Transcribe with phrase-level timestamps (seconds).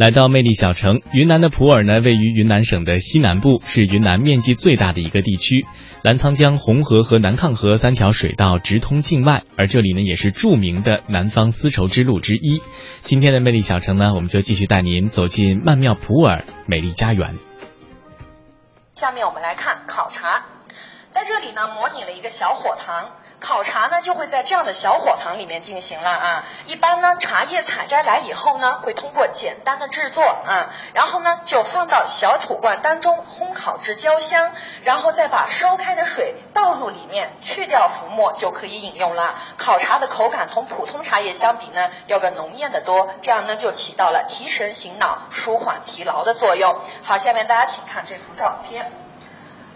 [0.00, 5.66] 来到魅力小城，云南的普洱呢，位于云南省的西南部，是云南面积最大的一个地区。
[6.00, 12.62] 澜沧江、红河和南亢河三条水道直通境外，而这里呢，也是著名的南方丝绸之路之一。
[13.02, 17.34] 今天的魅力小城呢，我们就继续带您走进曼妙普洱美丽家园。
[18.94, 20.46] 下面我们来看考察，
[21.10, 23.10] 在这里呢，模拟了一个小火塘。
[23.40, 26.44] 考察呢就会在这样的小火塘里面进行了啊。
[26.66, 34.52] 一般呢茶叶采摘来以后呢，会通过简单的制作啊，然后呢就放到小土罐当中烘烤至焦香，
[34.84, 39.34] 然后再把烧开的水倒入里面，去掉浮沫就可以饮用了。
[39.56, 46.78] 烤茶的口感同普通茶叶相比呢，要更浓艳的多，这样呢就起到了提神醒脑、舒缓疲劳的作用。
[47.02, 48.92] 好，下面大家请看这幅照片。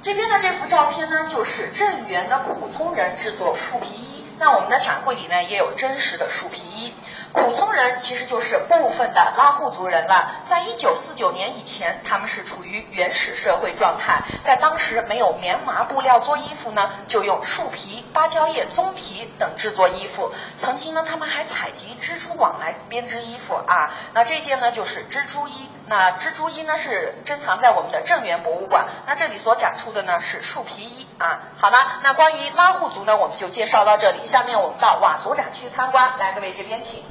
[0.04, 4.22] 这边的这幅照片呢，就是镇元的苦葱人制作树皮衣。
[4.38, 6.92] 那我们的展柜里呢，也有真实的树皮衣。
[7.32, 10.42] 苦葱人其实就是部分的拉祜族人了。
[10.46, 20.30] 在一九四九年以前，他们是处于原始社会状态，在当时没有棉麻布料做衣服呢，就用树皮、芭蕉叶、棕皮等制作衣服。
[20.58, 23.90] 曾经呢，他们还采集蜘蛛网来编织衣服啊。
[24.12, 25.70] 那这件呢，就是蜘蛛衣。
[25.86, 28.86] 那蜘蛛衣呢，是珍藏在我们的镇元博物馆。
[29.06, 31.40] 那这里所展出的呢，是树皮衣啊。
[31.58, 34.22] 好了，那关于拉祜族呢，我们就介绍到这里。
[34.22, 37.04] 下面我们到佤族展区参观，来，各位这边请。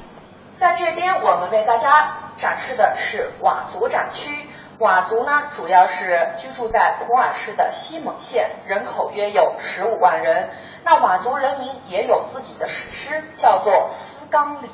[0.56, 4.48] 在这边，我们为大家展示的是佤族展区。
[4.76, 10.50] 佤族呢，主要是居住在普洱市的西蒙县，人口约有十五万人。
[10.82, 14.66] 那佤族人民也有自己的史诗，叫做《思纲礼》。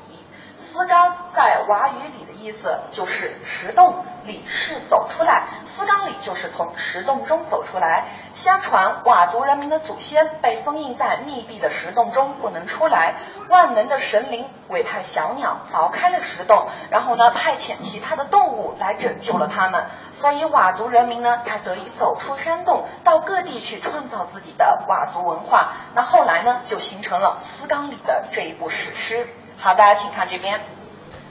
[0.70, 8.04] 思纲在佤语里的意思就是石洞，里是走出来，思纲礼就是从石洞中走出来。
[8.34, 13.16] 相传佤族人民的祖先被封印在密闭的石洞中不能出来，
[13.48, 25.72] 万能的神灵委派小鸟凿开了石洞，然后呢派遣其他的动物来拯救了他们，所以佤族人民呢才得以走出山洞，到各地去创造自己的佤族文化。
[25.96, 29.26] 那后来呢就形成了思纲礼的这一部史诗。
[29.62, 30.58] 好，大家请看这边，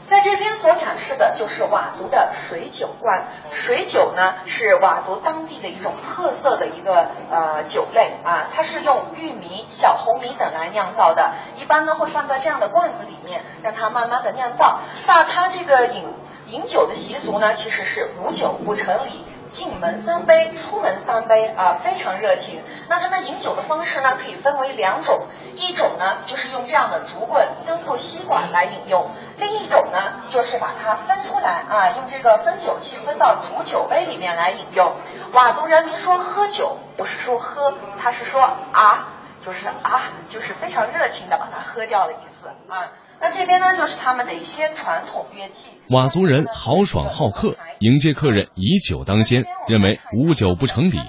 [0.07, 3.23] 在这边所展示的就是佤族的水酒罐。
[3.49, 14.81] 水酒呢是佤族当地的一种特色的一个呃酒类啊，它是用玉米、小红米等来酿造的，一般呢会放在这样的罐子里面，让它慢慢的酿造。
[15.07, 16.03] 那它这个饮
[16.49, 19.25] 饮酒的习俗呢，其实是无酒不成礼。
[19.49, 22.61] 进门三杯，出门三杯啊，非常热情。
[22.87, 34.95] 那他们饮酒的方式呢，可以分为两种，一种呢就是用这样的竹棍当做吸管来饮用，另一种呢就是把它分出来啊，用这个分酒器分到竹酒杯里面来饮用。
[35.33, 39.13] 佤族人民说喝酒不是说喝，他是说啊，
[39.45, 42.91] 就是啊，就是非常热情的把它喝掉的意思啊。
[43.21, 45.69] 那这边呢，就是他们的一些传统乐器。
[45.89, 50.99] 佤族人豪爽好客，迎接客人以酒当先，认为无酒不成礼。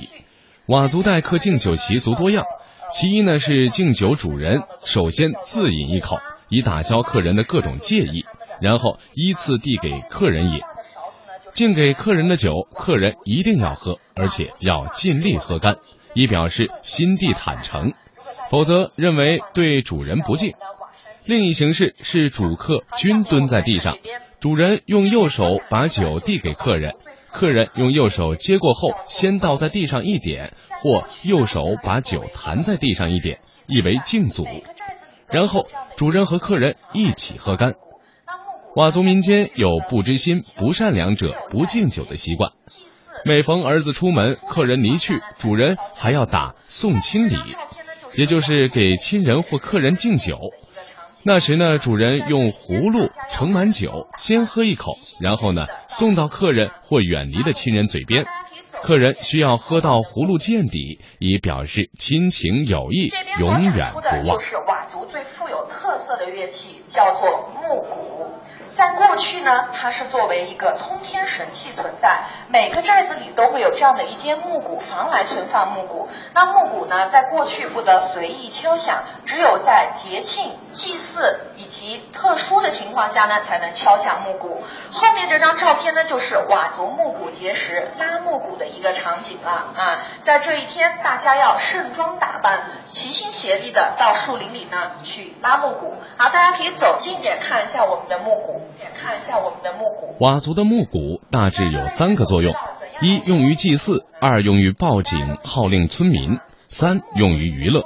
[0.67, 2.45] 佤族待客敬酒习俗多样，
[2.91, 8.27] 其一呢是敬酒主人首先自饮一口，以打消客人的各种介意，
[8.61, 10.61] 然后依次递给客人饮。
[11.53, 15.77] 敬给客人的酒，客人一定要喝，而且要尽力喝干，
[16.15, 17.93] 以表示心地坦诚，
[18.51, 20.55] 否则认为对主人不敬。
[21.31, 23.99] 另一形式是主客均蹲在地上，
[24.41, 26.95] 主人用右手把酒递给客人，
[27.31, 33.39] 客人用右手接过后先倒在地上一点，或右手把酒弹在地上一点，
[33.69, 34.45] 意为敬祖。
[35.29, 37.75] 然后主人和客人一起喝干。
[38.75, 42.51] 佤族民间有不知心、不善良者不敬酒的习惯，
[43.25, 47.37] 每逢儿子出门，客人离去，主人还要打送亲礼，
[48.17, 50.37] 也就是给亲人或客人敬酒。
[51.23, 58.25] 那时呢，主人用葫芦盛满酒，先喝一口，然后呢送到客人或远离的亲人嘴边，
[58.83, 64.39] 客人需要喝到葫芦见底，以表示亲情友谊永远不忘。
[64.39, 68.33] 就是佤族最富有特色的乐器，叫做木鼓。
[68.75, 76.09] 在过去呢，它是作为一个通天神器存在，每个寨子里都会有这样的一间木鼓房来存放木鼓。
[76.33, 84.63] 那木鼓呢，在过去不得随意敲响，只有在节庆、祭祀以及特殊的情况下呢，才能敲响木鼓。
[84.93, 89.99] 后面这张照片呢，就是佤族木鼓节时拉木鼓的一个场景了啊。
[90.21, 95.95] 在这一天，大家要盛装打扮，齐心协力的到树林里呢去拉木鼓。
[96.17, 98.60] 好，大家可以走近点看一下我们的木鼓。
[98.95, 100.25] 看一下我们的木鼓。
[100.25, 102.55] 佤族的木鼓大致有三个作用：
[103.03, 107.85] 一用于祭祀，二用于报警号令村民，三用于娱乐。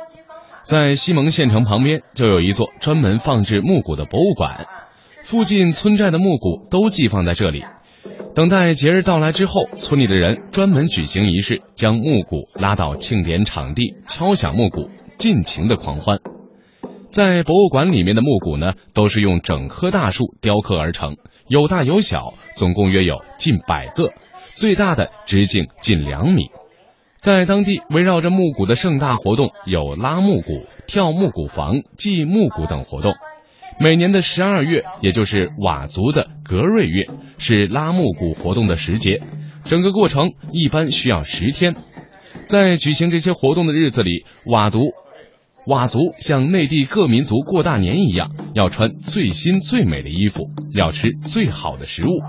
[0.62, 4.67] 在西蒙县城旁边就有一座专门放置木鼓的博物馆，
[5.25, 7.65] 附近村寨的木鼓都寄放在这里。
[8.35, 14.88] 等待节日到来之后，村里的人专门举行仪式，将木鼓拉到庆典场地，敲响木鼓，
[15.19, 16.19] 尽情的狂欢。
[17.15, 21.17] 在博物馆里面的木鼓呢，都是用整棵大树雕刻而成，
[21.47, 24.13] 有大有小，总共约有近百个，
[24.57, 26.49] 最大的直径近两米。
[27.21, 33.15] 在当地围绕着木鼓的盛大活动有拉木鼓、跳木鼓房、祭木鼓等活动。
[33.79, 37.07] 每年的十二月，也就是佤族的格瑞月，
[37.39, 39.23] 是拉木鼓活动的时节。
[39.67, 41.77] 整个过程一般需要十天。
[42.49, 44.81] 在举行这些活动的日子里，佤族
[45.67, 52.21] 佤族像内地各民族过大年一样，要穿最新最美的衣服，要吃最好的食物，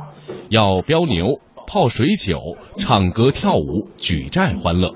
[0.48, 4.96] 要飙牛、泡水酒、唱歌跳舞、举债欢乐。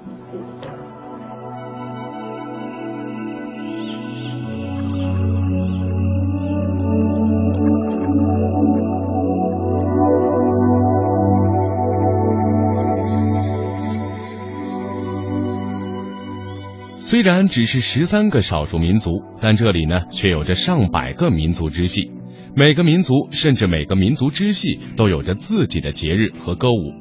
[17.10, 19.10] 虽然只是十三个少数民族，
[19.42, 22.12] 但这里呢却有着上百个民族支系。
[22.56, 26.94] 每个民族甚至每个民族支系都有着自己的节日和歌舞，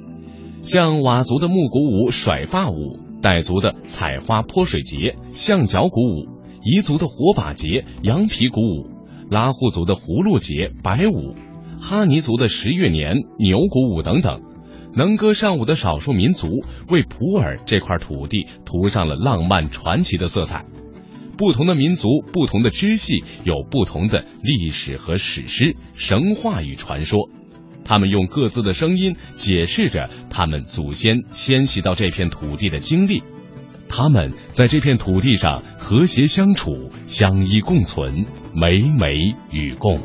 [0.62, 6.24] 像佤族的木鼓舞甩发舞，傣族的采花泼水节、象脚鼓舞，
[6.62, 8.88] 彝族的火把节、羊皮鼓舞，
[9.30, 11.34] 拉祜族的葫芦节、白舞，
[11.82, 14.40] 哈尼族的十月年、牛鼓舞等等。
[14.94, 16.48] 能歌善舞的少数民族
[16.88, 20.64] 为普洱这块土地涂上了浪漫传奇的色彩。
[21.36, 27.30] 不同的民族、不同的支系有不同的历史和史诗、神话与传说，
[27.84, 33.22] 他们用各自的声音解释着他们祖先迁徙到这片土地的经历。
[33.88, 39.16] 他们在这片土地上和谐相处、相依共存、美美
[39.52, 39.96] 与共。